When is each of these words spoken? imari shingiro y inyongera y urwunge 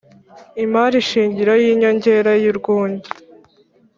imari 0.63 0.97
shingiro 1.09 1.53
y 1.63 1.65
inyongera 1.71 2.31
y 2.43 2.45
urwunge 2.51 3.09